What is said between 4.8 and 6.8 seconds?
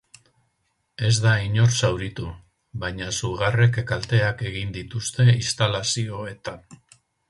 dituzte instalazioetan.